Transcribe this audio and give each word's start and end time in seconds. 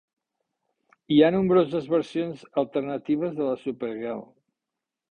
Hi 1.15 1.19
ha 1.25 1.29
nombroses 1.35 1.91
versions 1.93 2.43
alternatives 2.63 3.39
de 3.43 3.53
la 3.53 3.57
Supergirl. 3.67 4.27